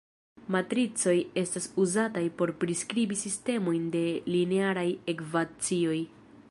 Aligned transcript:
Matricoj 0.53 1.13
estas 1.41 1.67
uzataj 1.83 2.23
por 2.39 2.55
priskribi 2.65 3.19
sistemojn 3.25 3.85
de 3.97 4.05
linearaj 4.37 4.89
ekvacioj. 5.17 6.01